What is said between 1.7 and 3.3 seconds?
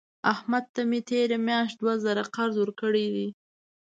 دوه زره قرض ورکړې.